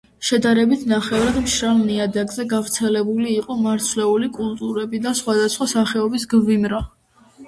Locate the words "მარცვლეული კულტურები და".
3.65-5.13